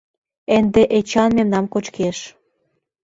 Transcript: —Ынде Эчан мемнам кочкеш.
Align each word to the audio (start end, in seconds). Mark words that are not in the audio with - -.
—Ынде 0.57 0.81
Эчан 0.97 1.31
мемнам 1.37 1.65
кочкеш. 1.73 2.17